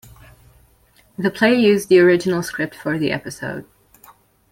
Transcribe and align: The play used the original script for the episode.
The 1.15 1.29
play 1.29 1.53
used 1.53 1.87
the 1.87 1.99
original 1.99 2.41
script 2.41 2.73
for 2.73 2.97
the 2.97 3.11
episode. 3.11 3.65